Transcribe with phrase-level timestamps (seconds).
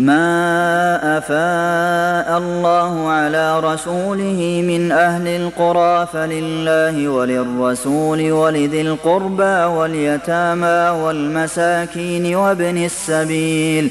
[0.00, 12.84] ما أفاء الله على رسوله من أهل القرى فلله وللرسول ولذي القربى واليتامى والمساكين وابن
[12.84, 13.90] السبيل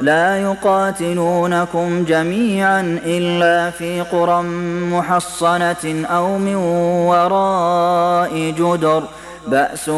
[0.00, 4.42] لا يقاتلونكم جميعا إلا في قرى
[4.92, 6.54] محصنة أو من
[7.06, 9.02] وراء جدر.
[9.46, 9.90] بأس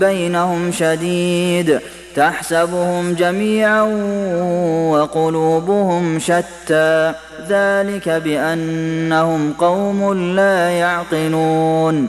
[0.00, 1.80] بينهم شديد.
[2.16, 3.82] تحسبهم جميعا
[4.92, 7.12] وقلوبهم شتى.
[7.48, 12.08] ذلك بأنهم قوم لا يعقلون.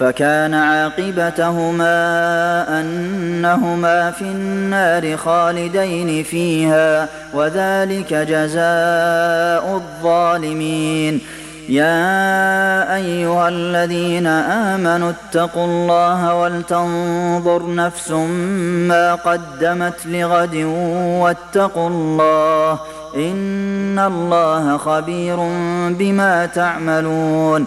[0.00, 1.90] فكان عاقبتهما
[2.80, 11.20] أنهما في النار خالدين فيها وذلك جزاء الظالمين.
[11.68, 18.10] يا أيها الذين آمنوا اتقوا الله ولتنظر نفس
[18.90, 20.56] ما قدمت لغد
[21.22, 22.78] واتقوا الله
[23.16, 25.36] إن الله خبير
[25.88, 27.66] بما تعملون.